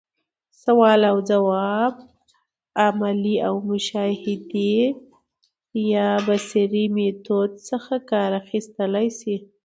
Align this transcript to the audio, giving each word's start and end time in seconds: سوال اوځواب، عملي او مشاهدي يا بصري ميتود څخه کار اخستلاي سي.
سوال 0.63 1.01
اوځواب، 1.13 1.93
عملي 2.85 3.35
او 3.47 3.55
مشاهدي 3.69 4.73
يا 5.93 6.09
بصري 6.27 6.85
ميتود 6.95 7.51
څخه 7.69 7.95
کار 8.09 8.29
اخستلاي 8.41 9.07
سي. 9.19 9.35